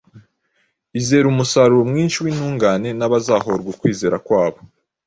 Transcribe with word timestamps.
izera 0.99 1.25
umusaruro 1.29 1.83
mwinshi 1.91 2.17
w’intungane 2.23 2.89
n’abazahorwa 2.99 3.67
ukwizera 3.73 4.17
kwabo. 4.25 4.59